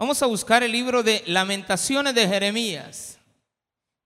[0.00, 3.18] Vamos a buscar el libro de Lamentaciones de Jeremías.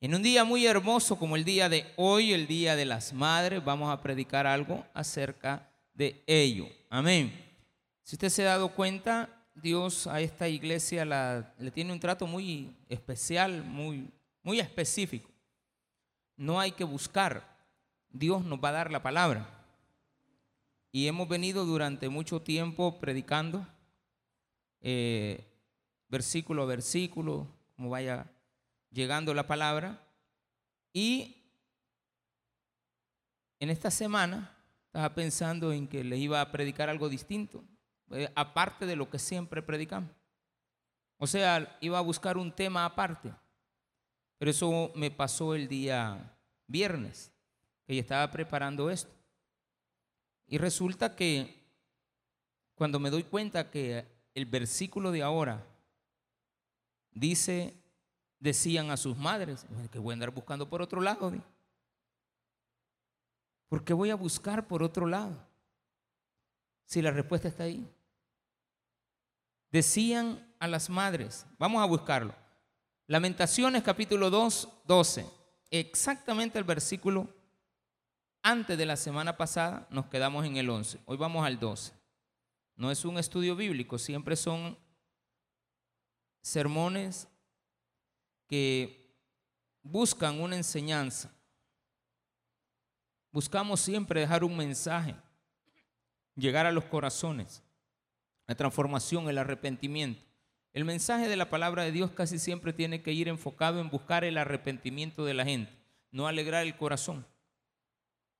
[0.00, 3.64] En un día muy hermoso como el día de hoy, el día de las madres,
[3.64, 6.66] vamos a predicar algo acerca de ello.
[6.90, 7.32] Amén.
[8.02, 11.04] Si usted se ha dado cuenta, Dios a esta iglesia
[11.56, 14.10] le tiene un trato muy especial, muy,
[14.42, 15.30] muy específico.
[16.36, 17.56] No hay que buscar,
[18.10, 19.48] Dios nos va a dar la palabra.
[20.90, 23.64] Y hemos venido durante mucho tiempo predicando,
[24.80, 25.52] eh,
[26.14, 28.30] versículo a versículo, como vaya
[28.92, 30.00] llegando la palabra.
[30.92, 31.42] Y
[33.58, 34.56] en esta semana
[34.86, 37.64] estaba pensando en que le iba a predicar algo distinto,
[38.12, 40.12] eh, aparte de lo que siempre predicamos.
[41.18, 43.34] O sea, iba a buscar un tema aparte.
[44.38, 47.32] Pero eso me pasó el día viernes,
[47.88, 49.12] que estaba preparando esto.
[50.46, 51.64] Y resulta que
[52.76, 55.73] cuando me doy cuenta que el versículo de ahora
[57.14, 57.74] dice,
[58.38, 61.32] decían a sus madres, que voy a andar buscando por otro lado.
[63.68, 65.36] ¿Por qué voy a buscar por otro lado?
[66.84, 67.88] Si la respuesta está ahí.
[69.70, 72.34] Decían a las madres, vamos a buscarlo.
[73.06, 75.26] Lamentaciones capítulo 2, 12.
[75.70, 77.28] Exactamente el versículo
[78.42, 81.00] antes de la semana pasada nos quedamos en el 11.
[81.06, 81.92] Hoy vamos al 12.
[82.76, 84.78] No es un estudio bíblico, siempre son
[86.44, 87.26] sermones
[88.46, 89.10] que
[89.82, 91.34] buscan una enseñanza.
[93.32, 95.16] Buscamos siempre dejar un mensaje,
[96.36, 97.62] llegar a los corazones,
[98.46, 100.22] la transformación, el arrepentimiento.
[100.74, 104.22] El mensaje de la palabra de Dios casi siempre tiene que ir enfocado en buscar
[104.22, 105.72] el arrepentimiento de la gente,
[106.10, 107.26] no alegrar el corazón.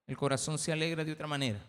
[0.06, 1.64] El corazón se alegra de otra manera.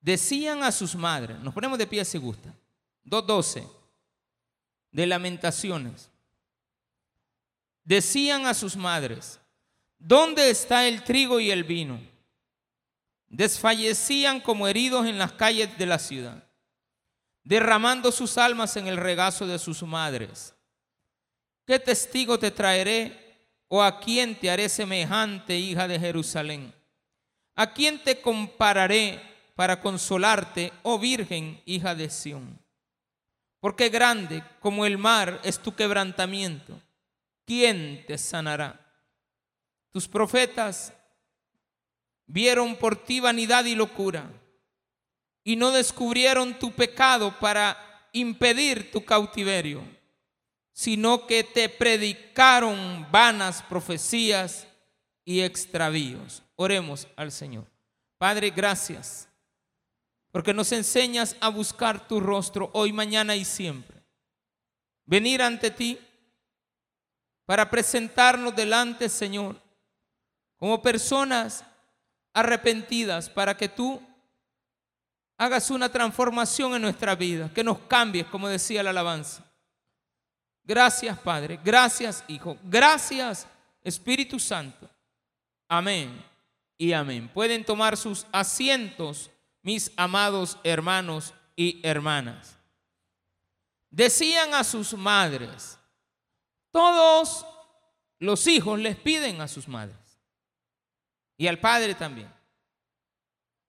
[0.00, 2.52] Decían a sus madres, nos ponemos de pie si gusta,
[3.04, 3.81] 2.12,
[4.92, 6.10] de lamentaciones.
[7.82, 9.40] Decían a sus madres,
[9.98, 12.00] ¿dónde está el trigo y el vino?
[13.26, 16.44] Desfallecían como heridos en las calles de la ciudad,
[17.42, 20.54] derramando sus almas en el regazo de sus madres.
[21.66, 23.22] ¿Qué testigo te traeré
[23.74, 26.74] ¿O a quién te haré semejante, hija de Jerusalén?
[27.54, 29.18] ¿A quién te compararé
[29.54, 32.61] para consolarte, oh Virgen, hija de Sión?
[33.62, 36.78] Porque grande como el mar es tu quebrantamiento.
[37.46, 38.78] ¿Quién te sanará?
[39.90, 40.92] Tus profetas
[42.26, 44.28] vieron por ti vanidad y locura
[45.42, 47.78] y no descubrieron tu pecado para
[48.12, 49.82] impedir tu cautiverio
[50.72, 54.66] sino que te predicaron vanas profecías
[55.24, 56.42] y extravíos.
[56.56, 57.70] Oremos al Señor.
[58.18, 59.28] Padre, gracias,
[60.32, 64.02] porque nos enseñas a buscar tu rostro hoy, mañana y siempre.
[65.04, 65.98] Venir ante ti
[67.44, 69.60] para presentarnos delante, Señor,
[70.56, 71.64] como personas
[72.32, 74.00] arrepentidas, para que tú
[75.36, 79.44] hagas una transformación en nuestra vida, que nos cambies, como decía la alabanza.
[80.64, 81.60] Gracias, Padre.
[81.62, 82.56] Gracias, Hijo.
[82.64, 83.46] Gracias,
[83.82, 84.88] Espíritu Santo.
[85.68, 86.24] Amén
[86.78, 87.28] y amén.
[87.28, 89.30] Pueden tomar sus asientos,
[89.62, 92.56] mis amados hermanos y hermanas.
[93.90, 95.78] Decían a sus madres,
[96.70, 97.46] todos
[98.18, 100.18] los hijos les piden a sus madres
[101.36, 102.32] y al padre también.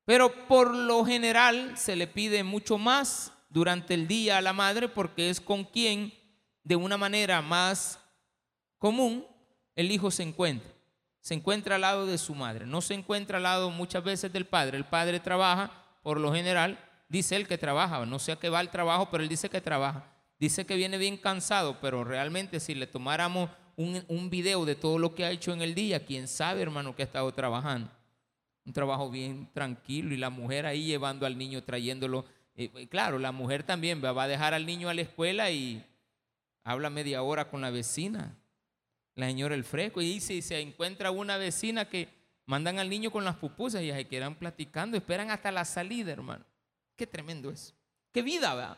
[0.06, 4.90] Pero por lo general se le pide mucho más durante el día a la madre
[4.90, 6.14] porque es con quien
[6.64, 8.00] de una manera más
[8.78, 9.26] común,
[9.76, 10.72] el hijo se encuentra.
[11.22, 12.66] Se encuentra al lado de su madre.
[12.66, 14.78] No se encuentra al lado muchas veces del padre.
[14.78, 16.78] El padre trabaja, por lo general,
[17.10, 18.06] dice él que trabaja.
[18.06, 20.06] No sé a qué va el trabajo, pero él dice que trabaja.
[20.40, 25.00] Dice que viene bien cansado, pero realmente si le tomáramos un, un video de todo
[25.00, 27.90] lo que ha hecho en el día, quién sabe, hermano, que ha estado trabajando.
[28.66, 32.26] Un trabajo bien tranquilo y la mujer ahí llevando al niño, trayéndolo.
[32.56, 35.84] Eh, eh, claro, la mujer también va a dejar al niño a la escuela y
[36.64, 38.38] habla media hora con la vecina,
[39.16, 42.10] la señora El Fresco, y si se encuentra una vecina que
[42.46, 46.46] mandan al niño con las pupusas y se quedan platicando, esperan hasta la salida, hermano.
[46.96, 47.74] Qué tremendo es.
[48.12, 48.78] Qué vida, va.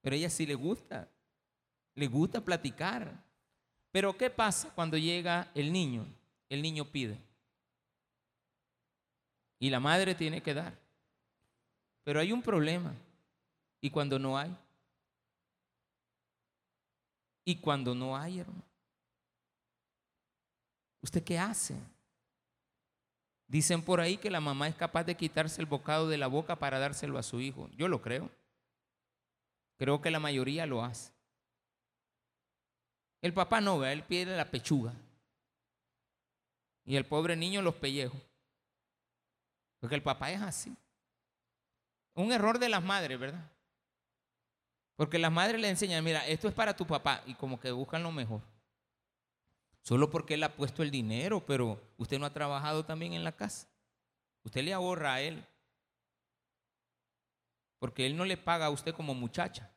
[0.00, 1.08] Pero a ella sí le gusta,
[1.94, 3.24] le gusta platicar.
[3.90, 6.06] Pero ¿qué pasa cuando llega el niño?
[6.48, 7.18] El niño pide.
[9.58, 10.78] Y la madre tiene que dar.
[12.04, 12.94] Pero hay un problema.
[13.80, 14.54] ¿Y cuando no hay?
[17.46, 18.64] y cuando no hay, hermano.
[21.00, 21.76] ¿Usted qué hace?
[23.48, 26.56] Dicen por ahí que la mamá es capaz de quitarse el bocado de la boca
[26.56, 27.68] para dárselo a su hijo.
[27.76, 28.30] Yo lo creo.
[29.78, 31.12] Creo que la mayoría lo hace.
[33.22, 34.92] El papá no, ve, él pide la pechuga.
[36.84, 38.20] Y el pobre niño los pellejos.
[39.80, 40.76] Porque el papá es así.
[42.14, 43.50] Un error de las madres, ¿verdad?
[44.96, 48.02] Porque las madres le enseñan, mira, esto es para tu papá y como que buscan
[48.02, 48.40] lo mejor.
[49.86, 53.36] Solo porque él ha puesto el dinero, pero usted no ha trabajado también en la
[53.36, 53.68] casa.
[54.42, 55.46] Usted le ahorra a él.
[57.78, 59.72] Porque él no le paga a usted como muchacha.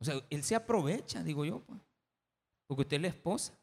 [0.00, 1.80] O sea, él se aprovecha, digo yo, pues.
[2.66, 3.56] porque usted es la esposa.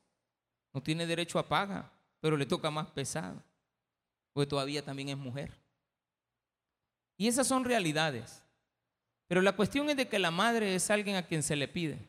[0.74, 3.44] No tiene derecho a paga, pero le toca más pesado.
[4.32, 5.52] Porque todavía también es mujer.
[7.18, 8.42] Y esas son realidades.
[9.28, 12.09] Pero la cuestión es de que la madre es alguien a quien se le pide.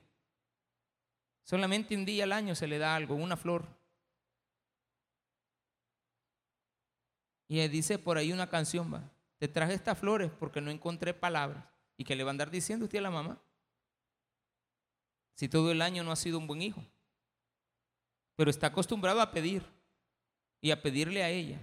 [1.51, 3.67] Solamente un día al año se le da algo, una flor.
[7.49, 9.03] Y dice por ahí una canción, va,
[9.37, 11.65] te traje estas flores porque no encontré palabras.
[11.97, 13.43] ¿Y que le va a andar diciendo usted a la mamá?
[15.35, 16.85] Si todo el año no ha sido un buen hijo.
[18.37, 19.65] Pero está acostumbrado a pedir
[20.61, 21.59] y a pedirle a ella.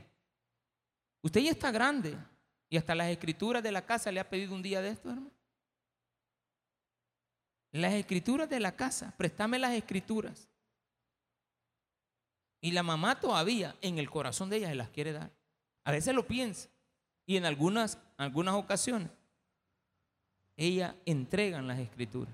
[1.21, 2.17] Usted ya está grande
[2.69, 5.36] y hasta las escrituras de la casa le ha pedido un día de esto, hermano.
[7.77, 10.49] Las escrituras de la casa, préstame las escrituras.
[12.59, 15.31] Y la mamá todavía en el corazón de ella se las quiere dar.
[15.83, 16.69] A veces lo piensa.
[17.27, 19.09] Y en algunas, algunas ocasiones,
[20.55, 22.33] ella entregan las escrituras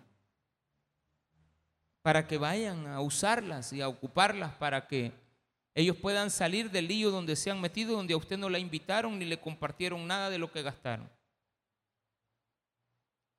[2.02, 5.12] para que vayan a usarlas y a ocuparlas para que
[5.76, 9.20] ellos puedan salir del lío donde se han metido, donde a usted no la invitaron
[9.20, 11.10] ni le compartieron nada de lo que gastaron.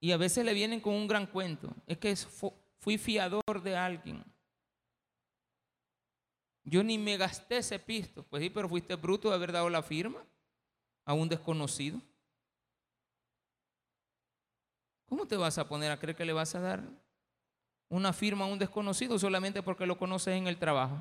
[0.04, 1.74] Y a veces le vienen con un gran cuento.
[1.86, 2.14] Es que
[2.78, 4.22] fui fiador de alguien.
[6.62, 8.22] Yo ni me gasté ese pisto.
[8.24, 10.22] Pues sí, pero fuiste bruto de haber dado la firma
[11.06, 12.02] a un desconocido.
[15.06, 16.84] ¿Cómo te vas a poner a creer que le vas a dar
[17.88, 20.98] una firma a un desconocido solamente porque lo conoces en el trabajo?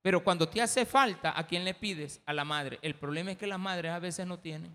[0.00, 2.22] Pero cuando te hace falta, ¿a quién le pides?
[2.24, 2.78] A la madre.
[2.80, 4.74] El problema es que las madres a veces no tienen.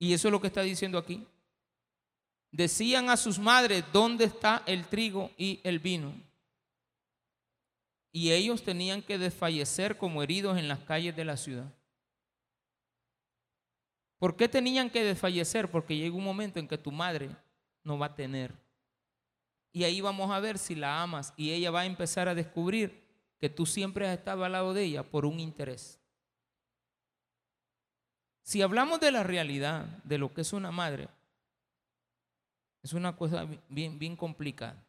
[0.00, 1.24] Y eso es lo que está diciendo aquí.
[2.50, 6.12] Decían a sus madres, ¿dónde está el trigo y el vino?
[8.12, 11.72] y ellos tenían que desfallecer como heridos en las calles de la ciudad.
[14.18, 15.70] ¿Por qué tenían que desfallecer?
[15.70, 17.30] Porque llega un momento en que tu madre
[17.84, 18.52] no va a tener.
[19.72, 23.08] Y ahí vamos a ver si la amas y ella va a empezar a descubrir
[23.38, 25.99] que tú siempre has estado al lado de ella por un interés.
[28.42, 31.08] Si hablamos de la realidad de lo que es una madre,
[32.82, 34.82] es una cosa bien, bien complicada.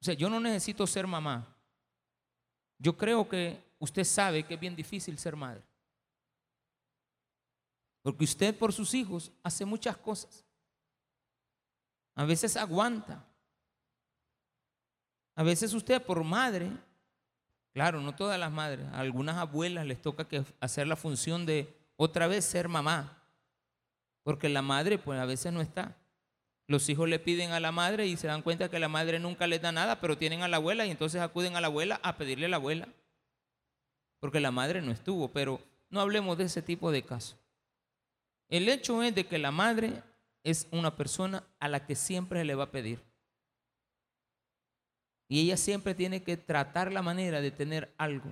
[0.00, 1.56] O sea, yo no necesito ser mamá.
[2.78, 5.62] Yo creo que usted sabe que es bien difícil ser madre.
[8.02, 10.44] Porque usted por sus hijos hace muchas cosas.
[12.14, 13.24] A veces aguanta.
[15.34, 16.70] A veces usted por madre,
[17.72, 21.77] claro, no todas las madres, a algunas abuelas les toca que hacer la función de
[21.98, 23.22] otra vez ser mamá.
[24.22, 25.96] Porque la madre pues a veces no está.
[26.66, 29.46] Los hijos le piden a la madre y se dan cuenta que la madre nunca
[29.46, 32.16] les da nada, pero tienen a la abuela y entonces acuden a la abuela a
[32.16, 32.88] pedirle a la abuela.
[34.20, 35.60] Porque la madre no estuvo, pero
[35.90, 37.36] no hablemos de ese tipo de casos.
[38.48, 40.02] El hecho es de que la madre
[40.44, 43.02] es una persona a la que siempre le va a pedir.
[45.28, 48.30] Y ella siempre tiene que tratar la manera de tener algo.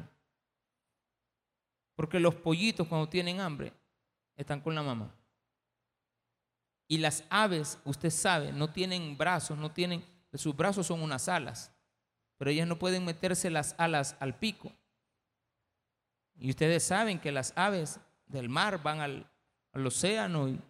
[1.96, 3.72] Porque los pollitos cuando tienen hambre
[4.36, 5.12] están con la mamá.
[6.86, 11.72] Y las aves, usted sabe, no tienen brazos, no tienen, sus brazos son unas alas,
[12.36, 14.70] pero ellas no pueden meterse las alas al pico.
[16.38, 19.30] Y ustedes saben que las aves del mar van al,
[19.72, 20.60] océano y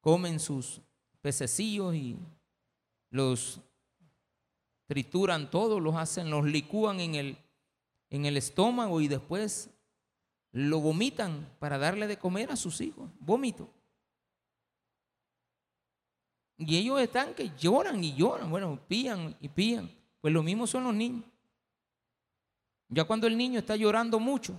[0.00, 0.80] comen sus
[1.20, 2.18] pececillos y
[3.10, 3.60] los
[4.86, 7.38] trituran todos, los hacen, los licúan en el,
[8.10, 9.70] en el estómago y después
[10.54, 13.10] lo vomitan para darle de comer a sus hijos.
[13.18, 13.68] Vómito.
[16.56, 19.90] Y ellos están que lloran y lloran, bueno, pían y pían.
[20.20, 21.24] Pues lo mismo son los niños.
[22.88, 24.54] Ya cuando el niño está llorando mucho,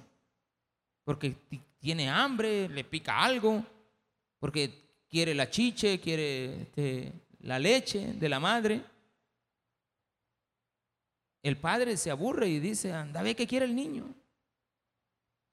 [1.05, 1.33] porque
[1.79, 3.65] tiene hambre, le pica algo,
[4.37, 8.83] porque quiere la chiche, quiere este, la leche de la madre,
[11.41, 14.13] el padre se aburre y dice, anda a ver qué quiere el niño.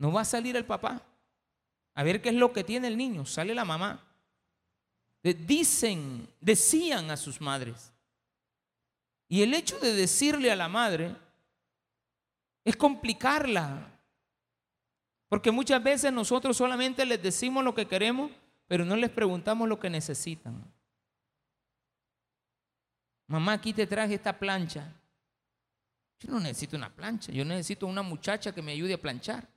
[0.02, 1.00] No va a salir el papá.
[1.94, 3.24] A ver qué es lo que tiene el niño.
[3.24, 4.12] Sale la mamá
[5.22, 7.92] dicen, decían a sus madres.
[9.28, 11.14] Y el hecho de decirle a la madre
[12.64, 13.88] es complicarla,
[15.28, 18.30] Porque muchas veces nosotros solamente les decimos lo que queremos,
[18.66, 20.62] pero no les preguntamos lo que necesitan.
[23.28, 24.92] Mamá, aquí te traje esta plancha.
[26.20, 29.48] Yo no necesito una plancha, yo necesito una muchacha que me ayude a planchar.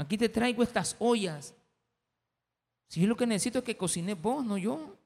[0.00, 1.54] Aquí te traigo estas ollas.
[2.88, 4.96] Si yo lo que necesito es que cocine vos, no yo.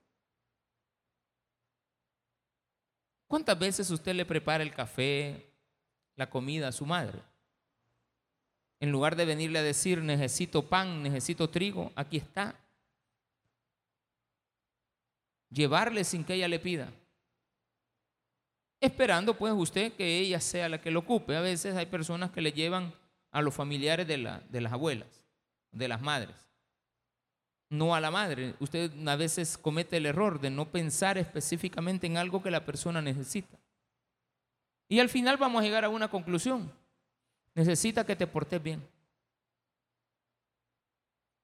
[3.26, 5.50] ¿Cuántas veces usted le prepara el café,
[6.14, 7.20] la comida a su madre?
[8.78, 12.54] En lugar de venirle a decir, necesito pan, necesito trigo, aquí está.
[15.50, 16.88] Llevarle sin que ella le pida.
[18.80, 21.36] Esperando pues usted que ella sea la que lo ocupe.
[21.36, 22.94] A veces hay personas que le llevan
[23.34, 25.08] a los familiares de, la, de las abuelas,
[25.72, 26.36] de las madres.
[27.68, 28.54] No a la madre.
[28.60, 33.02] Usted a veces comete el error de no pensar específicamente en algo que la persona
[33.02, 33.58] necesita.
[34.88, 36.70] Y al final vamos a llegar a una conclusión.
[37.56, 38.86] Necesita que te portes bien.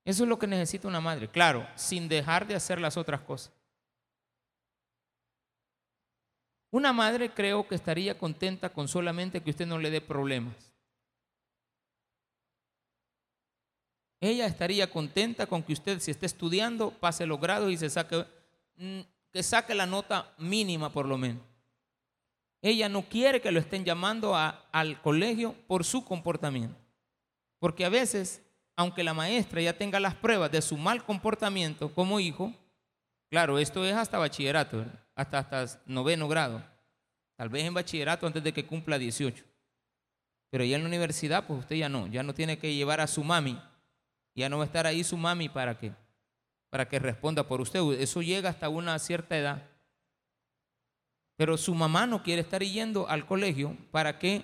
[0.05, 1.27] Eso es lo que necesita una madre.
[1.27, 3.53] Claro, sin dejar de hacer las otras cosas.
[6.71, 10.71] Una madre creo que estaría contenta con solamente que usted no le dé problemas.
[14.21, 18.27] Ella estaría contenta con que usted, si está estudiando, pase los grados y se saque,
[18.77, 19.01] mm,
[19.33, 21.43] que saque la nota mínima por lo menos.
[22.63, 26.77] Ella no quiere que lo estén llamando al colegio por su comportamiento.
[27.59, 28.43] Porque a veces,
[28.77, 32.53] aunque la maestra ya tenga las pruebas de su mal comportamiento como hijo,
[33.31, 34.85] claro, esto es hasta bachillerato,
[35.15, 36.63] hasta, hasta noveno grado.
[37.37, 39.43] Tal vez en bachillerato antes de que cumpla 18.
[40.51, 43.07] Pero ya en la universidad, pues usted ya no, ya no tiene que llevar a
[43.07, 43.59] su mami.
[44.41, 45.93] Ya no va a estar ahí su mami para que,
[46.71, 47.81] para que responda por usted.
[48.01, 49.69] Eso llega hasta una cierta edad.
[51.37, 54.43] Pero su mamá no quiere estar yendo al colegio para que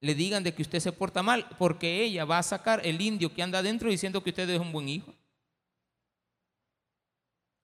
[0.00, 3.34] le digan de que usted se porta mal, porque ella va a sacar el indio
[3.34, 5.12] que anda adentro diciendo que usted es un buen hijo.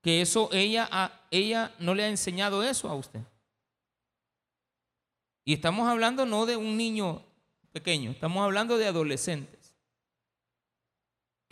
[0.02, 3.21] Que eso ella, ella no le ha enseñado eso a usted.
[5.45, 7.23] Y estamos hablando no de un niño
[7.71, 9.53] pequeño, estamos hablando de adolescentes.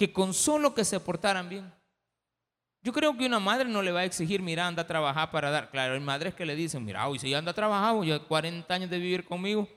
[0.03, 1.73] Que con solo que se portaran bien,
[2.83, 5.49] yo creo que una madre no le va a exigir, mira, anda a trabajar para
[5.49, 5.71] dar.
[5.71, 8.91] Claro, hay madres que le dicen, mira, hoy si anda a trabajar, ya 40 años
[8.91, 9.69] de vivir conmigo,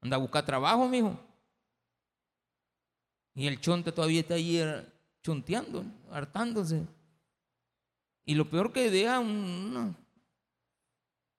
[0.00, 1.20] anda a buscar trabajo, mijo.
[3.34, 4.82] Y el chonte todavía está ahí eh,
[5.22, 6.86] chonteando, hartándose.
[8.24, 9.22] Y lo peor que deja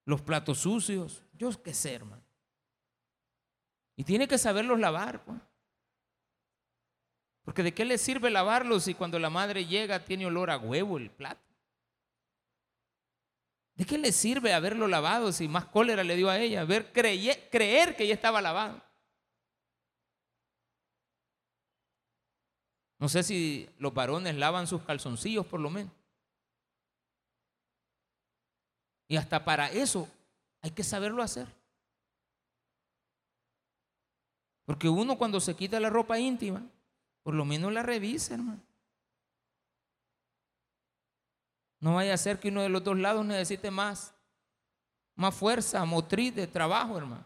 [0.06, 1.24] los platos sucios.
[1.34, 2.22] Yo qué sé, hermano.
[3.96, 5.40] Y tiene que saberlos lavar, pues.
[7.48, 10.98] Porque de qué le sirve lavarlo si cuando la madre llega tiene olor a huevo
[10.98, 11.40] el plato.
[13.74, 16.66] ¿De qué le sirve haberlo lavado si más cólera le dio a ella?
[16.66, 18.82] Ver, creer que ya estaba lavado.
[23.00, 25.94] No sé si los varones lavan sus calzoncillos por lo menos.
[29.08, 30.06] Y hasta para eso
[30.60, 31.48] hay que saberlo hacer.
[34.66, 36.70] Porque uno cuando se quita la ropa íntima,
[37.28, 38.62] por lo menos la revisa, hermano.
[41.82, 44.16] No vaya a ser que uno de los dos lados necesite más,
[45.14, 47.26] más fuerza, motriz de trabajo, hermano.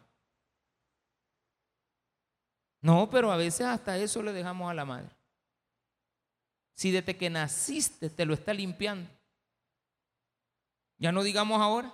[2.81, 5.15] No, pero a veces hasta eso le dejamos a la madre.
[6.73, 9.07] Si desde que naciste te lo está limpiando.
[10.97, 11.93] Ya no digamos ahora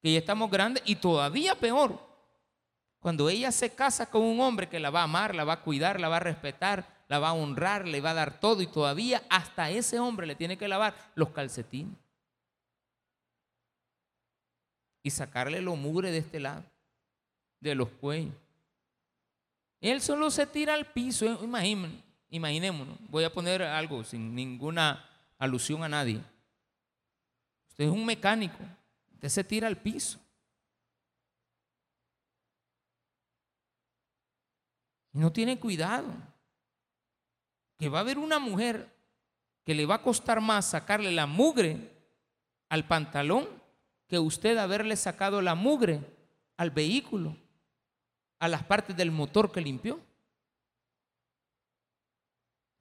[0.00, 2.03] que ya estamos grandes y todavía peor.
[3.04, 5.60] Cuando ella se casa con un hombre que la va a amar, la va a
[5.60, 8.66] cuidar, la va a respetar, la va a honrar, le va a dar todo y
[8.66, 11.98] todavía hasta ese hombre le tiene que lavar los calcetines
[15.02, 16.64] y sacarle lo mugre de este lado,
[17.60, 18.32] de los cuellos.
[19.82, 25.04] Él solo se tira al piso, imaginen, imaginémonos, voy a poner algo sin ninguna
[25.38, 26.22] alusión a nadie.
[27.68, 28.64] Usted es un mecánico,
[29.12, 30.23] usted se tira al piso.
[35.14, 36.12] Y no tiene cuidado.
[37.78, 38.92] Que va a haber una mujer
[39.64, 41.90] que le va a costar más sacarle la mugre
[42.68, 43.48] al pantalón
[44.06, 46.00] que usted haberle sacado la mugre
[46.56, 47.36] al vehículo,
[48.38, 50.00] a las partes del motor que limpió.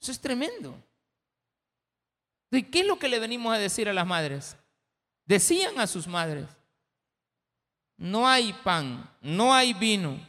[0.01, 0.75] Eso es tremendo.
[2.51, 4.57] ¿Y qué es lo que le venimos a decir a las madres?
[5.25, 6.47] Decían a sus madres,
[7.97, 10.19] no hay pan, no hay vino,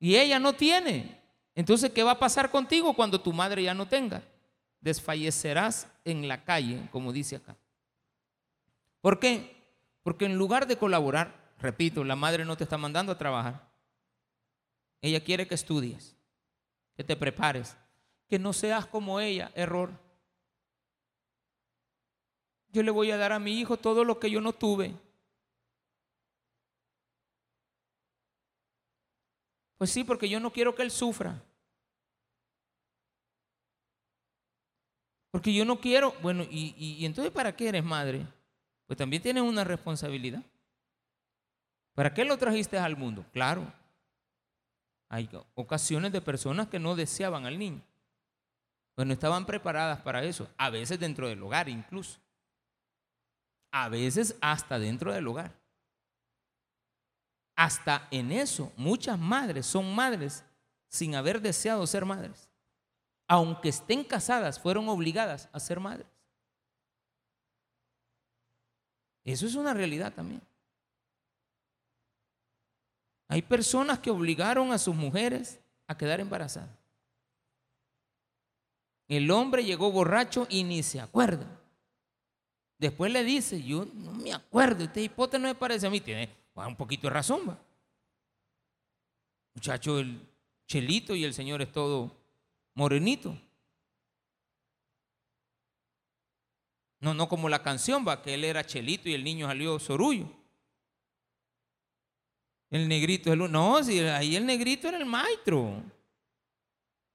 [0.00, 1.20] y ella no tiene.
[1.54, 4.22] Entonces, ¿qué va a pasar contigo cuando tu madre ya no tenga?
[4.80, 7.54] Desfallecerás en la calle, como dice acá.
[9.00, 9.56] ¿Por qué?
[10.02, 13.68] Porque en lugar de colaborar, Repito, la madre no te está mandando a trabajar.
[15.02, 16.16] Ella quiere que estudies,
[16.96, 17.76] que te prepares,
[18.28, 19.90] que no seas como ella, error.
[22.72, 24.94] Yo le voy a dar a mi hijo todo lo que yo no tuve.
[29.80, 31.42] Pues sí, porque yo no quiero que él sufra.
[35.30, 38.26] Porque yo no quiero, bueno, y, y, entonces ¿para qué eres madre?
[38.86, 40.42] Pues también tienes una responsabilidad.
[41.94, 43.24] ¿Para qué lo trajiste al mundo?
[43.32, 43.72] Claro.
[45.08, 47.80] Hay ocasiones de personas que no deseaban al niño.
[48.94, 50.46] Pues no estaban preparadas para eso.
[50.58, 52.20] A veces dentro del hogar incluso.
[53.72, 55.59] A veces hasta dentro del hogar.
[57.60, 60.44] Hasta en eso muchas madres son madres
[60.88, 62.50] sin haber deseado ser madres
[63.30, 66.08] aunque estén casadas, fueron obligadas a ser madres.
[69.22, 70.42] Eso es una realidad también.
[73.28, 76.76] Hay personas que obligaron a sus mujeres a quedar embarazadas.
[79.06, 81.46] El hombre llegó borracho y ni se acuerda.
[82.78, 86.39] Después le dice, yo no me acuerdo, este hipótesis no me parece a mí, tiene
[86.54, 87.48] un poquito de razón.
[87.48, 87.58] Va.
[89.54, 90.20] Muchacho, el
[90.66, 92.16] chelito y el Señor es todo
[92.74, 93.36] morenito.
[97.00, 100.26] No, no como la canción, va, que él era chelito y el niño salió sorullo.
[102.70, 105.82] El negrito, el, no, si ahí el negrito era el maestro.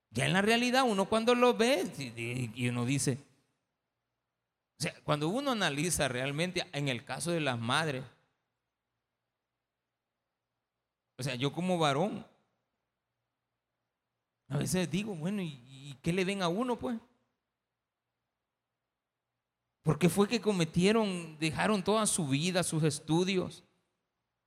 [0.10, 1.84] Ya en la realidad uno cuando lo ve
[2.56, 3.20] y uno dice,
[4.78, 8.04] o sea, cuando uno analiza realmente en el caso de las madres,
[11.18, 12.26] o sea, yo como varón,
[14.50, 17.00] a veces digo, bueno, ¿y, qué le ven a uno, pues?
[19.82, 23.64] Porque fue que cometieron, dejaron toda su vida, sus estudios,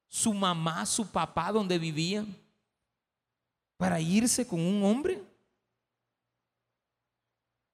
[0.08, 2.36] su mamá, su papá, donde vivían,
[3.76, 5.22] para irse con un hombre.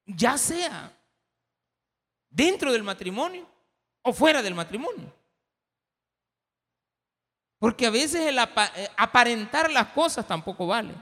[0.06, 0.94] Ya sea
[2.30, 3.46] dentro del matrimonio
[4.02, 5.12] o fuera del matrimonio.
[7.64, 10.94] Porque a veces eh, aparentar las cosas tampoco vale.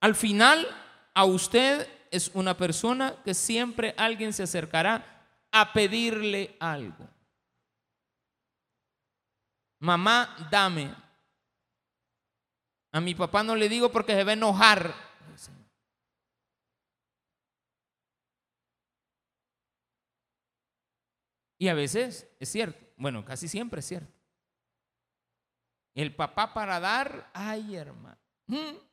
[0.00, 0.66] Al final,
[1.14, 7.08] a usted es una persona que siempre alguien se acercará a pedirle algo.
[9.78, 10.96] Mamá, dame.
[12.90, 14.92] A mi papá no le digo porque se va a enojar.
[21.56, 24.19] Y a veces es cierto, bueno, casi siempre es cierto.
[25.94, 28.18] El papá para dar, ay hermano.
[28.46, 28.90] ¿Mm?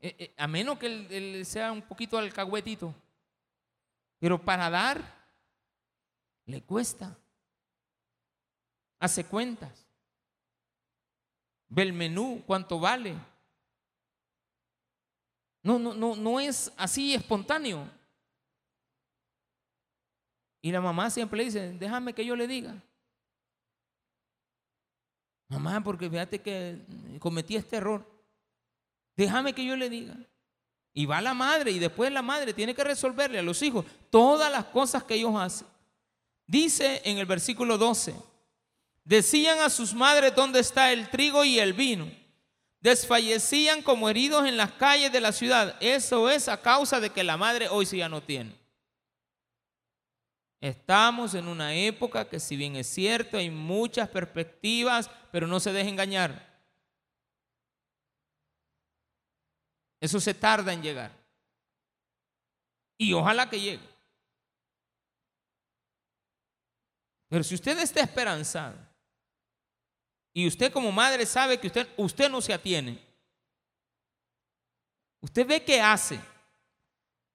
[0.00, 2.94] Eh, eh, a menos que él, sea un poquito alcahuetito.
[4.18, 5.02] Pero para dar,
[6.44, 7.16] le cuesta.
[8.98, 9.86] Hace cuentas.
[11.68, 13.14] Ve el menú, cuánto vale.
[15.62, 17.90] No, no, no, no es así espontáneo.
[20.60, 22.82] Y la mamá siempre le dice, déjame que yo le diga.
[25.54, 26.80] Mamá, porque fíjate que
[27.20, 28.04] cometí este error.
[29.16, 30.16] Déjame que yo le diga.
[30.92, 34.50] Y va la madre y después la madre tiene que resolverle a los hijos todas
[34.50, 35.66] las cosas que ellos hacen.
[36.46, 38.14] Dice en el versículo 12,
[39.04, 42.10] decían a sus madres dónde está el trigo y el vino.
[42.80, 45.76] Desfallecían como heridos en las calles de la ciudad.
[45.80, 48.54] Eso es a causa de que la madre hoy sí ya no tiene.
[50.64, 55.70] Estamos en una época que si bien es cierto, hay muchas perspectivas, pero no se
[55.74, 56.58] deje engañar.
[60.00, 61.12] Eso se tarda en llegar.
[62.96, 63.86] Y ojalá que llegue.
[67.28, 68.78] Pero si usted está esperanzado
[70.32, 73.04] y usted como madre sabe que usted, usted no se atiene,
[75.20, 76.18] usted ve qué hace.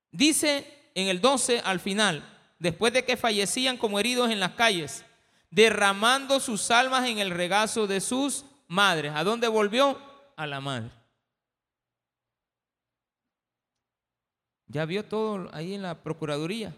[0.09, 5.03] Dice en el 12 al final, después de que fallecían como heridos en las calles,
[5.49, 9.13] derramando sus almas en el regazo de sus madres.
[9.15, 9.99] ¿A dónde volvió?
[10.35, 10.91] A la madre.
[14.67, 16.75] Ya vio todo ahí en la Procuraduría.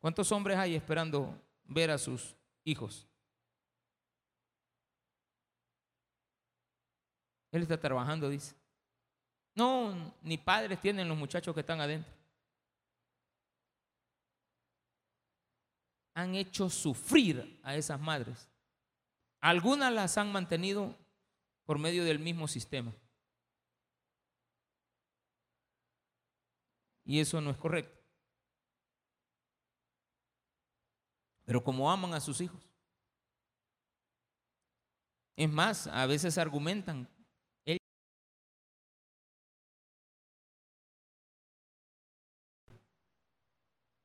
[0.00, 3.06] ¿Cuántos hombres hay esperando ver a sus hijos?
[7.50, 8.54] Él está trabajando, dice.
[9.54, 12.19] No, ni padres tienen los muchachos que están adentro.
[16.20, 18.48] Han hecho sufrir a esas madres.
[19.40, 20.96] Algunas las han mantenido
[21.64, 22.92] por medio del mismo sistema.
[27.04, 28.00] Y eso no es correcto.
[31.50, 32.64] pero como aman a sus hijos.
[35.34, 37.08] Es más, a veces argumentan,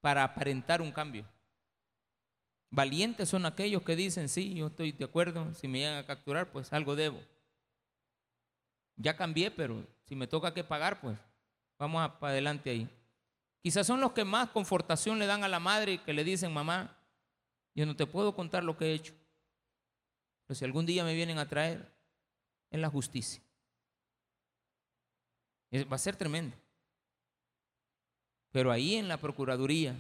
[0.01, 1.34] para aparentar un cambio.
[2.75, 6.51] Valientes son aquellos que dicen, sí, yo estoy de acuerdo, si me llegan a capturar,
[6.51, 7.21] pues algo debo.
[8.97, 11.17] Ya cambié, pero si me toca que pagar, pues
[11.79, 12.89] vamos para adelante ahí.
[13.61, 16.97] Quizás son los que más confortación le dan a la madre que le dicen, mamá,
[17.73, 19.13] yo no te puedo contar lo que he hecho.
[20.45, 21.89] Pero si algún día me vienen a traer,
[22.71, 23.41] en la justicia.
[25.73, 26.57] Va a ser tremendo.
[28.51, 29.95] Pero ahí en la Procuraduría,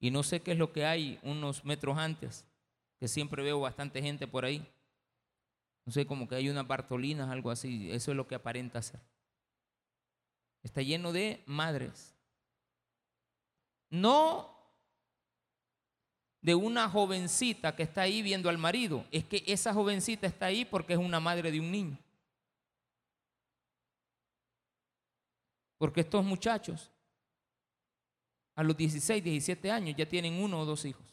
[0.00, 2.44] y no sé qué es lo que hay unos metros antes,
[2.98, 4.66] que siempre veo bastante gente por ahí.
[5.84, 7.90] No sé, como que hay unas Bartolinas, algo así.
[7.90, 9.00] Eso es lo que aparenta ser.
[10.62, 12.14] Está lleno de madres.
[13.90, 14.56] No
[16.40, 19.04] de una jovencita que está ahí viendo al marido.
[19.10, 21.98] Es que esa jovencita está ahí porque es una madre de un niño.
[25.76, 26.90] Porque estos muchachos
[28.54, 31.06] a los 16, 17 años ya tienen uno o dos hijos.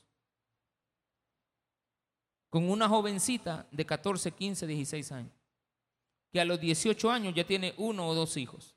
[2.49, 5.33] Con una jovencita de 14, 15, 16 años,
[6.31, 8.75] que a los 18 años ya tiene uno o dos hijos.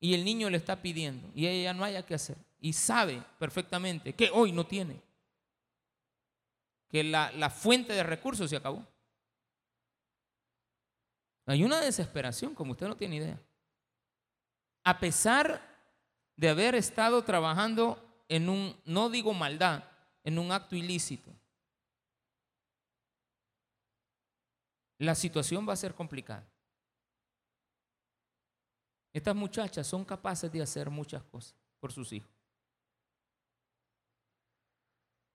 [0.00, 2.36] Y el niño le está pidiendo y ella no haya que hacer.
[2.58, 5.00] Y sabe perfectamente que hoy no tiene.
[6.88, 8.84] Que la, la fuente de recursos se acabó.
[11.46, 13.40] Hay una desesperación, como usted no tiene idea.
[14.84, 15.71] A pesar
[16.42, 19.84] de haber estado trabajando en un, no digo maldad,
[20.24, 21.32] en un acto ilícito.
[24.98, 26.44] La situación va a ser complicada.
[29.12, 32.32] Estas muchachas son capaces de hacer muchas cosas por sus hijos.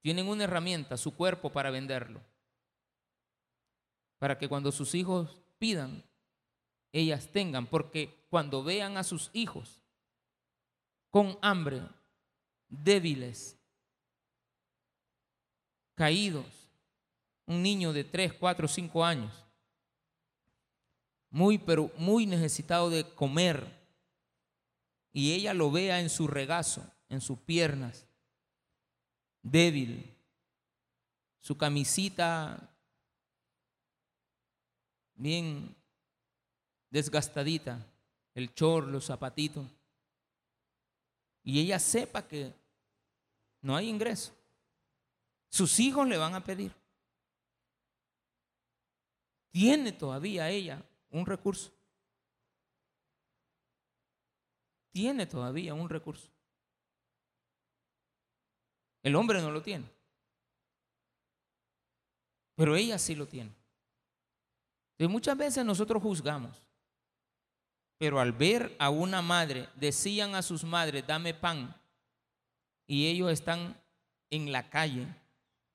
[0.01, 2.19] Tienen una herramienta, su cuerpo, para venderlo.
[4.19, 6.03] Para que cuando sus hijos pidan,
[6.91, 7.65] ellas tengan.
[7.65, 9.76] Porque cuando vean a sus hijos
[11.09, 11.81] con hambre,
[12.67, 13.57] débiles,
[15.95, 16.45] caídos,
[17.45, 19.45] un niño de 3, 4, 5 años,
[21.29, 23.75] muy, pero muy necesitado de comer,
[25.11, 28.05] y ella lo vea en su regazo, en sus piernas,
[29.41, 30.13] débil,
[31.39, 32.69] su camisita
[35.15, 35.75] bien
[36.89, 37.85] desgastadita,
[38.35, 39.65] el chor, los zapatitos,
[41.47, 42.53] y ella sepa que
[43.61, 44.33] no hay ingreso,
[45.47, 46.75] sus hijos le van a pedir.
[49.49, 51.71] Tiene todavía ella un recurso.
[54.91, 56.29] Tiene todavía un recurso.
[59.01, 59.89] El hombre no lo tiene.
[62.55, 63.55] Pero ella sí lo tiene.
[64.97, 66.66] Y muchas veces nosotros juzgamos.
[67.97, 71.75] Pero al ver a una madre, decían a sus madres, dame pan,
[72.85, 73.75] y ellos están
[74.29, 75.07] en la calle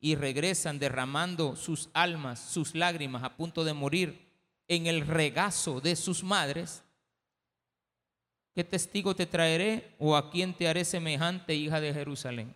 [0.01, 4.29] y regresan derramando sus almas, sus lágrimas a punto de morir
[4.69, 6.83] en el regazo de sus madres,
[8.55, 12.55] ¿qué testigo te traeré o a quién te haré semejante, hija de Jerusalén?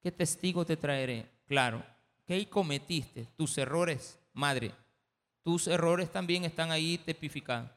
[0.00, 1.30] ¿Qué testigo te traeré?
[1.46, 1.84] Claro,
[2.24, 3.26] ¿qué cometiste?
[3.36, 4.72] Tus errores, madre
[5.46, 7.70] tus errores también están ahí tipificados.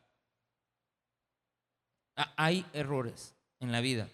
[2.16, 4.10] Ah, hay errores en la vida.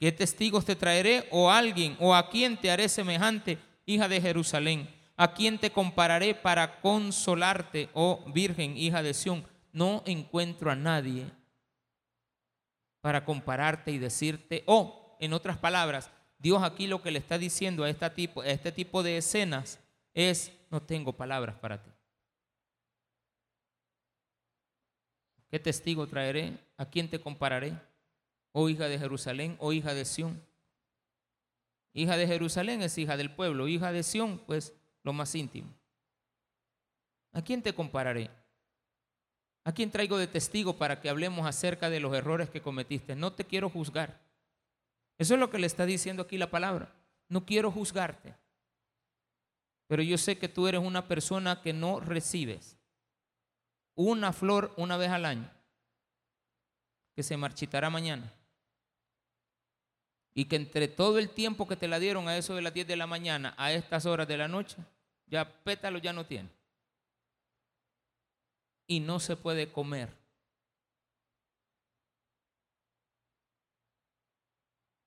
[0.00, 4.92] ¿Qué testigos te traeré o alguien o a quién te haré semejante, hija de Jerusalén?
[5.16, 9.46] ¿A quién te compararé para consolarte, oh Virgen, hija de Sión?
[9.72, 11.26] No encuentro a nadie
[13.00, 17.84] para compararte y decirte, oh, en otras palabras, Dios aquí lo que le está diciendo
[17.84, 19.78] a, tipo, a este tipo de escenas
[20.14, 21.91] es, no tengo palabras para ti.
[25.52, 26.56] ¿Qué testigo traeré?
[26.78, 27.78] ¿A quién te compararé?
[28.52, 30.42] Oh hija de Jerusalén, oh hija de Sión.
[31.92, 35.68] Hija de Jerusalén es hija del pueblo, hija de Sión, pues lo más íntimo.
[37.32, 38.30] ¿A quién te compararé?
[39.64, 43.14] ¿A quién traigo de testigo para que hablemos acerca de los errores que cometiste?
[43.14, 44.22] No te quiero juzgar.
[45.18, 46.94] Eso es lo que le está diciendo aquí la palabra.
[47.28, 48.34] No quiero juzgarte.
[49.86, 52.78] Pero yo sé que tú eres una persona que no recibes
[53.94, 55.50] una flor una vez al año,
[57.14, 58.32] que se marchitará mañana.
[60.34, 62.86] Y que entre todo el tiempo que te la dieron a eso de las 10
[62.86, 64.78] de la mañana a estas horas de la noche,
[65.26, 66.48] ya pétalo ya no tiene.
[68.86, 70.08] Y no se puede comer.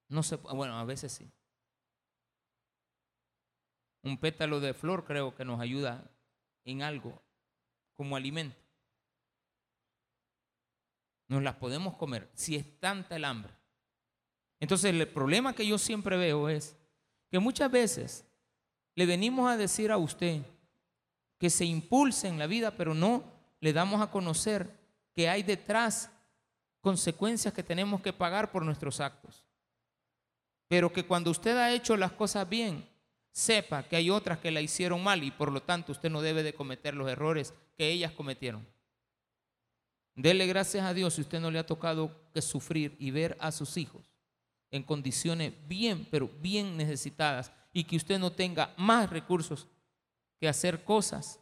[0.08, 1.30] No se, bueno, a veces sí.
[4.04, 6.04] Un pétalo de flor creo que nos ayuda
[6.64, 7.24] en algo
[7.96, 8.65] como alimento.
[11.28, 13.54] Nos las podemos comer si es tanta el hambre.
[14.60, 16.76] Entonces el problema que yo siempre veo es
[17.30, 18.26] que muchas veces
[18.96, 20.42] le venimos a decir a usted
[21.38, 23.24] que se impulse en la vida, pero no
[23.60, 24.72] le damos a conocer
[25.14, 26.12] que hay detrás
[26.82, 29.44] consecuencias que tenemos que pagar por nuestros actos.
[30.68, 32.88] Pero que cuando usted ha hecho las cosas bien,
[33.32, 36.44] sepa que hay otras que la hicieron mal y por lo tanto usted no debe
[36.44, 38.66] de cometer los errores que ellas cometieron.
[40.16, 43.52] Dele gracias a Dios si usted no le ha tocado que sufrir y ver a
[43.52, 44.16] sus hijos
[44.72, 49.68] en condiciones bien, pero bien necesitadas y que usted no tenga más recursos
[50.40, 51.40] que hacer cosas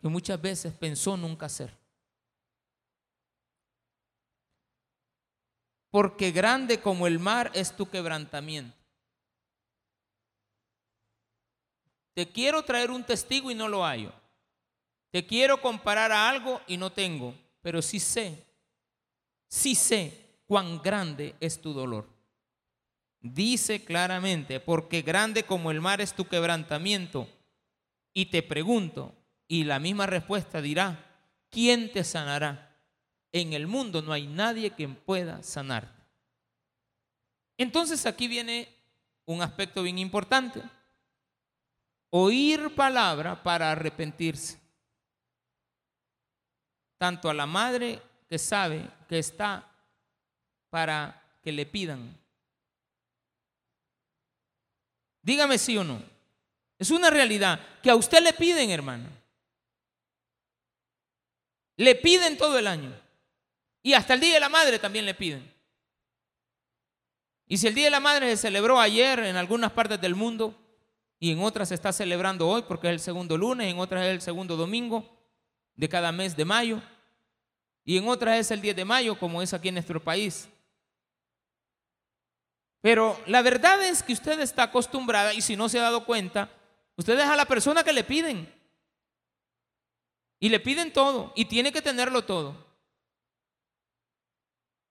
[0.00, 1.76] que muchas veces pensó nunca hacer.
[5.90, 8.76] Porque grande como el mar es tu quebrantamiento.
[12.14, 14.19] Te quiero traer un testigo y no lo hallo.
[15.10, 18.46] Te quiero comparar a algo y no tengo, pero sí sé,
[19.48, 22.08] sí sé cuán grande es tu dolor.
[23.20, 27.28] Dice claramente, porque grande como el mar es tu quebrantamiento.
[28.14, 29.14] Y te pregunto,
[29.46, 31.04] y la misma respuesta dirá,
[31.50, 32.78] ¿quién te sanará?
[33.32, 35.92] En el mundo no hay nadie quien pueda sanar.
[37.58, 38.68] Entonces aquí viene
[39.26, 40.62] un aspecto bien importante.
[42.10, 44.58] Oír palabra para arrepentirse
[47.00, 49.66] tanto a la madre que sabe que está
[50.68, 52.14] para que le pidan.
[55.22, 56.02] Dígame sí o no.
[56.78, 59.08] Es una realidad que a usted le piden, hermano.
[61.78, 62.92] Le piden todo el año.
[63.82, 65.50] Y hasta el Día de la Madre también le piden.
[67.46, 70.54] Y si el Día de la Madre se celebró ayer en algunas partes del mundo
[71.18, 74.12] y en otras se está celebrando hoy porque es el segundo lunes, en otras es
[74.12, 75.19] el segundo domingo,
[75.80, 76.78] de cada mes de mayo.
[77.86, 80.46] Y en otras es el 10 de mayo, como es aquí en nuestro país.
[82.82, 86.50] Pero la verdad es que usted está acostumbrada, y si no se ha dado cuenta,
[86.96, 88.54] usted es a la persona que le piden.
[90.38, 92.54] Y le piden todo, y tiene que tenerlo todo.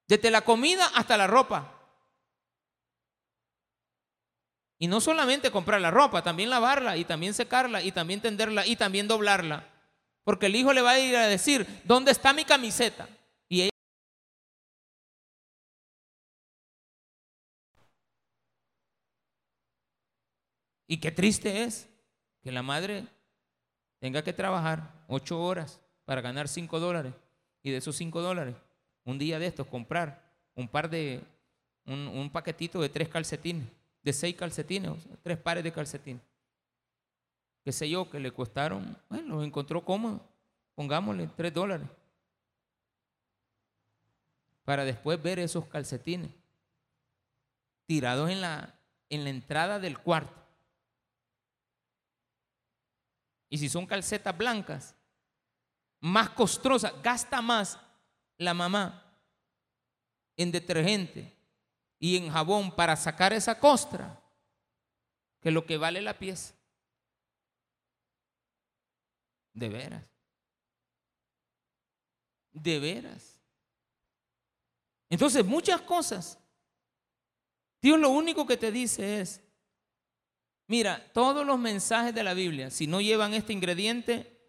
[0.07, 1.71] Desde la comida hasta la ropa.
[4.79, 8.75] Y no solamente comprar la ropa, también lavarla, y también secarla, y también tenderla, y
[8.75, 9.78] también doblarla.
[10.23, 13.07] Porque el hijo le va a ir a decir, ¿dónde está mi camiseta?
[13.47, 13.69] Y ella...
[20.87, 21.87] Y qué triste es
[22.41, 23.05] que la madre
[23.99, 27.13] tenga que trabajar ocho horas para ganar cinco dólares.
[27.61, 28.55] Y de esos cinco dólares,
[29.03, 31.21] un día de estos, comprar un par de,
[31.85, 33.67] un, paquetito de tres calcetines,
[34.01, 34.91] de seis calcetines,
[35.23, 36.28] tres pares de calcetines
[37.69, 40.27] qué sé yo, que le costaron, bueno, lo encontró cómodo,
[40.73, 41.87] pongámosle tres dólares,
[44.63, 46.31] para después ver esos calcetines
[47.85, 48.73] tirados en la,
[49.07, 50.33] en la entrada del cuarto.
[53.51, 54.95] Y si son calcetas blancas,
[55.99, 57.79] más costosas, gasta más
[58.39, 59.13] la mamá
[60.37, 61.37] en detergente
[61.99, 64.19] y en jabón para sacar esa costra
[65.39, 66.55] que lo que vale la pieza.
[69.59, 70.05] De veras.
[72.53, 73.41] De veras.
[75.09, 76.39] Entonces, muchas cosas.
[77.81, 79.41] Dios lo único que te dice es,
[80.67, 84.39] mira, todos los mensajes de la Biblia, si no llevan este ingrediente,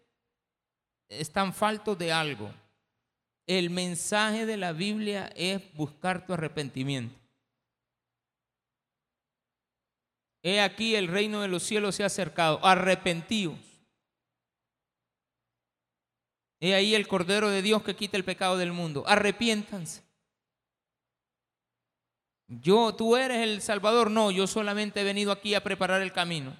[1.09, 2.49] están faltos de algo.
[3.45, 7.19] El mensaje de la Biblia es buscar tu arrepentimiento.
[10.41, 12.65] He aquí el reino de los cielos se ha acercado.
[12.65, 13.70] Arrepentíos.
[16.61, 19.03] He ahí el Cordero de Dios que quita el pecado del mundo.
[19.07, 20.03] Arrepiéntanse.
[22.47, 24.11] Yo, tú eres el Salvador.
[24.11, 26.55] No, yo solamente he venido aquí a preparar el camino.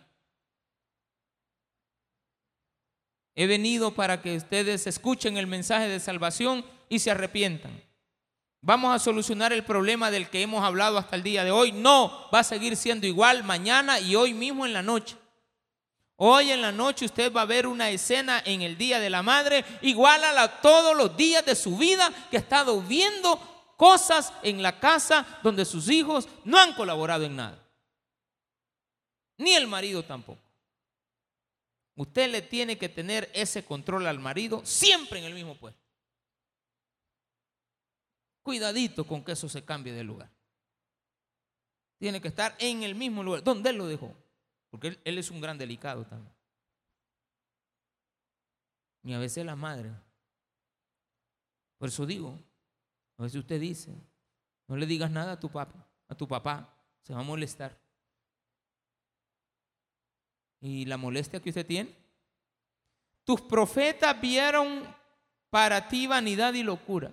[3.35, 7.71] He venido para que ustedes escuchen el mensaje de salvación y se arrepientan.
[8.61, 11.71] ¿Vamos a solucionar el problema del que hemos hablado hasta el día de hoy?
[11.71, 15.15] No, va a seguir siendo igual mañana y hoy mismo en la noche.
[16.23, 19.23] Hoy en la noche usted va a ver una escena en el Día de la
[19.23, 24.61] Madre igual a todos los días de su vida que ha estado viendo cosas en
[24.61, 27.67] la casa donde sus hijos no han colaborado en nada.
[29.39, 30.43] Ni el marido tampoco.
[31.95, 35.81] Usted le tiene que tener ese control al marido siempre en el mismo puesto.
[38.43, 40.31] Cuidadito con que eso se cambie de lugar.
[41.97, 44.15] tiene que estar en el mismo lugar donde Él lo dejó.
[44.71, 46.33] Porque Él, es un gran delicado también.
[49.03, 49.91] Y a veces la madre.
[51.77, 52.39] Por eso digo,
[53.17, 53.93] a veces usted dice,
[54.67, 57.77] no le digas nada a tu papá, a tu papá, se va a molestar.
[60.61, 61.93] ¿Y la molestia que usted tiene?
[63.23, 64.83] Tus profetas vieron
[65.49, 67.11] para ti vanidad y locura.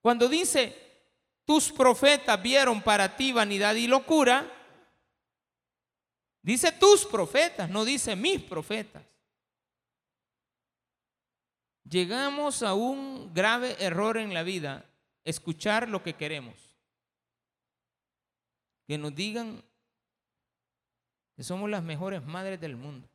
[0.00, 0.76] Cuando dice,
[1.44, 4.59] tus profetas vieron para ti vanidad y locura,
[6.42, 9.04] dice tus profetas, no dice mis profetas.
[11.84, 14.88] Llegamos a un grave error en la vida,
[15.24, 16.54] escuchar lo que queremos.
[18.86, 19.62] Que nos digan
[21.34, 23.08] que somos las mejores madres del mundo.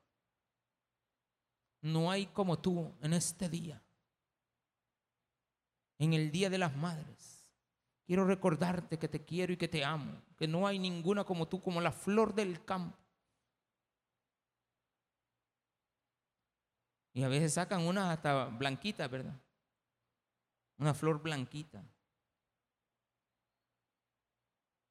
[1.82, 3.82] No hay como tú en este día,
[6.00, 7.52] en el Día de las Madres.
[8.06, 11.62] Quiero recordarte que te quiero y que te amo, que no hay ninguna como tú,
[11.62, 13.05] como la flor del campo.
[17.16, 19.40] Y a veces sacan una hasta blanquita, ¿verdad?
[20.78, 21.82] Una flor blanquita,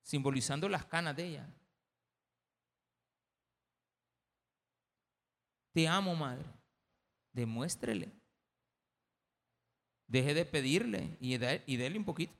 [0.00, 1.54] simbolizando las canas de ella.
[5.74, 6.46] Te amo, madre.
[7.30, 8.10] Demuéstrele.
[10.06, 12.32] Deje de pedirle y, y déle un poquito.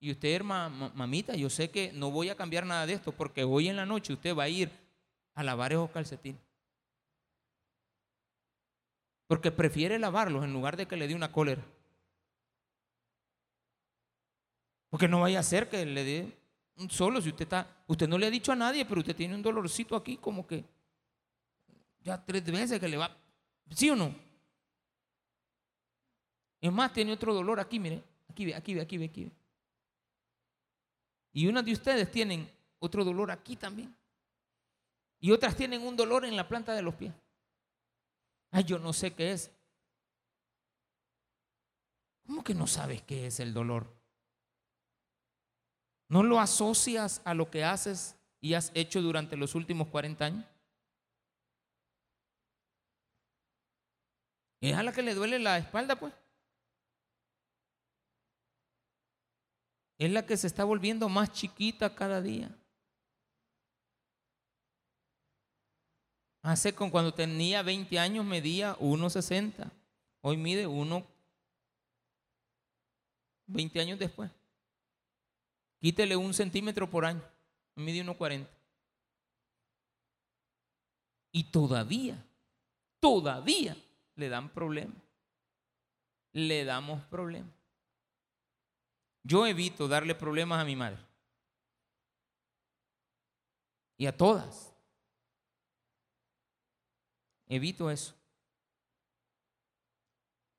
[0.00, 3.68] Y usted, mamita, yo sé que no voy a cambiar nada de esto porque hoy
[3.68, 4.70] en la noche usted va a ir
[5.34, 6.45] a lavar esos calcetines.
[9.26, 11.62] Porque prefiere lavarlos en lugar de que le dé una cólera.
[14.88, 16.38] Porque no vaya a ser que le dé
[16.76, 19.34] un solo si usted está, usted no le ha dicho a nadie, pero usted tiene
[19.34, 20.64] un dolorcito aquí como que
[22.00, 23.16] ya tres veces que le va,
[23.70, 24.14] ¿sí o no?
[26.60, 29.30] Es más, tiene otro dolor aquí, mire, aquí ve, aquí ve, aquí ve, aquí ve.
[31.32, 33.94] Y unas de ustedes tienen otro dolor aquí también.
[35.20, 37.12] Y otras tienen un dolor en la planta de los pies.
[38.56, 39.50] Ay, yo no sé qué es.
[42.26, 43.86] ¿Cómo que no sabes qué es el dolor?
[46.08, 50.46] ¿No lo asocias a lo que haces y has hecho durante los últimos 40 años?
[54.62, 56.14] ¿Es a la que le duele la espalda, pues?
[59.98, 62.56] es la que se está volviendo más chiquita cada día.
[66.46, 69.68] Hace cuando tenía 20 años medía 1,60.
[70.20, 71.04] Hoy mide 1,
[73.48, 74.30] 20 años después.
[75.80, 77.20] Quítele un centímetro por año.
[77.74, 78.46] Mide 1,40.
[81.32, 82.24] Y todavía,
[83.00, 83.76] todavía
[84.14, 85.02] le dan problemas.
[86.30, 87.52] Le damos problemas.
[89.24, 91.04] Yo evito darle problemas a mi madre.
[93.98, 94.75] Y a todas.
[97.48, 98.14] Evito eso.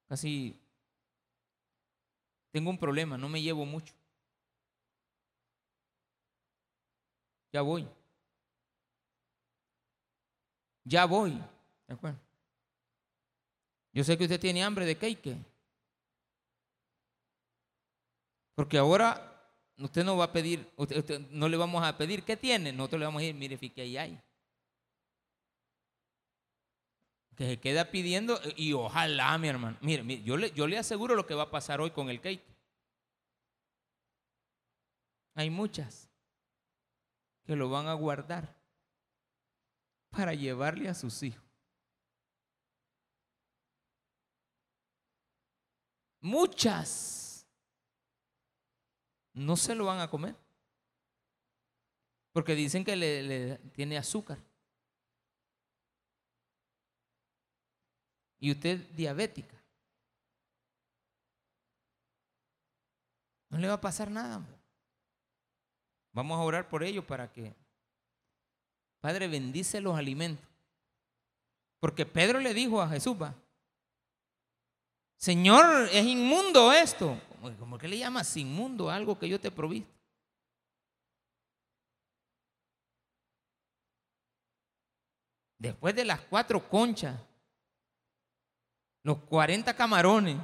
[0.08, 0.58] Casi
[2.52, 3.93] tengo un problema, no me llevo mucho.
[7.52, 7.88] Ya voy.
[10.84, 11.38] Ya voy.
[13.91, 15.36] Yo sé que usted tiene hambre de cake.
[18.56, 20.67] Porque ahora usted no va a pedir,
[21.32, 22.71] no le vamos a pedir, ¿qué tiene?
[22.71, 24.19] Nosotros le vamos a decir, mire, que ahí hay.
[27.38, 29.78] Que se queda pidiendo y ojalá, mi hermano.
[29.82, 32.43] Mire, yo, le, yo le aseguro lo que va a pasar hoy con el cake.
[35.36, 36.10] Hay muchas
[37.45, 38.58] que lo van a guardar
[40.10, 41.43] para llevarle a sus hijos.
[46.19, 47.47] Muchas
[49.34, 50.36] no se lo van a comer.
[52.32, 54.39] Porque dicen que le, tiene azúcar.
[58.39, 59.56] Y usted diabética.
[63.50, 64.45] No le va a pasar nada.
[66.12, 67.54] Vamos a orar por ello para que,
[69.00, 70.46] Padre, bendice los alimentos.
[71.79, 73.15] Porque Pedro le dijo a Jesús,
[75.15, 77.19] Señor, es inmundo esto.
[77.60, 79.85] ¿Cómo que le llamas inmundo algo que yo te proví?
[85.58, 87.19] Después de las cuatro conchas,
[89.08, 90.36] los 40 camarones,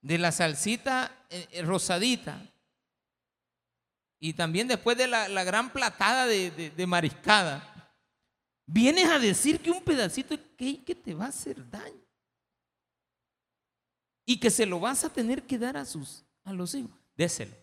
[0.00, 2.40] de la salsita eh, eh, rosadita,
[4.18, 7.94] y también después de la, gran platada de, mariscada,
[8.64, 12.00] vienes a decir que un pedacito de cake te va a hacer daño
[14.24, 16.98] y que se lo vas a tener que dar a sus a los hijos.
[17.14, 17.54] Déselo.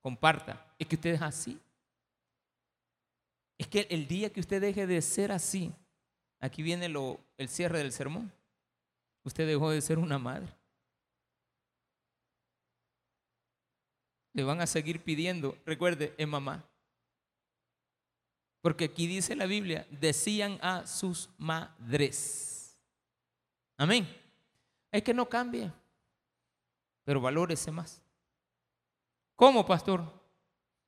[0.00, 0.74] comparta.
[0.78, 1.60] Es que usted es así.
[3.58, 5.70] Es que el día que usted deje de ser así,
[6.40, 8.32] aquí viene lo, el cierre del sermón.
[9.22, 10.48] Usted dejó de ser una madre.
[14.32, 16.64] Le van a seguir pidiendo, recuerde, es mamá.
[18.62, 22.78] Porque aquí dice la Biblia, decían a sus madres.
[23.76, 24.08] Amén.
[24.92, 25.72] Es que no cambie,
[27.04, 28.02] pero valórese más.
[29.36, 30.04] ¿Cómo, pastor?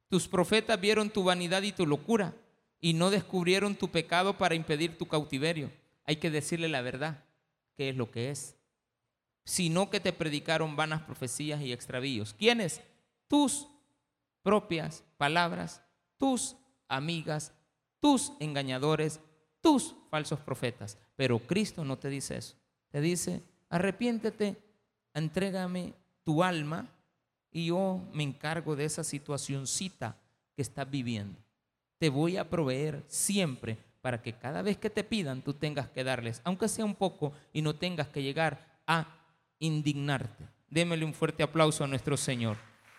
[0.08, 2.34] Tus profetas vieron tu vanidad y tu locura
[2.82, 5.70] y no descubrieron tu pecado para impedir tu cautiverio.
[6.04, 7.24] Hay que decirle la verdad,
[7.74, 8.56] qué es lo que es.
[9.44, 12.34] Sino que te predicaron vanas profecías y extravíos.
[12.34, 12.82] ¿Quiénes?
[13.26, 13.66] Tus
[14.42, 15.80] propias palabras,
[16.18, 16.56] tus
[16.88, 17.54] amigas
[18.02, 19.20] tus engañadores,
[19.60, 20.98] tus falsos profetas.
[21.14, 22.56] Pero Cristo no te dice eso.
[22.90, 24.60] Te dice, arrepiéntete,
[25.14, 26.90] entrégame tu alma
[27.52, 30.18] y yo me encargo de esa situacióncita
[30.56, 31.38] que estás viviendo.
[32.02, 36.02] Te voy a proveer siempre para que cada vez que te pidan tú tengas que
[36.02, 39.06] darles, aunque sea un poco, y no tengas que llegar a
[39.60, 40.48] indignarte.
[40.68, 42.56] Démele un fuerte aplauso a nuestro Señor.